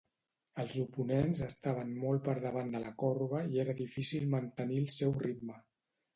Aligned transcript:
Els 0.61 0.77
oponents 0.83 1.41
estaven 1.47 1.91
molt 2.05 2.23
per 2.29 2.35
davant 2.47 2.73
de 2.77 2.81
la 2.87 2.95
corba 3.05 3.43
i 3.51 3.61
era 3.67 3.77
difícil 3.83 4.27
mantenir 4.35 4.83
el 4.87 4.91
seu 4.97 5.17
ritme. 5.29 5.63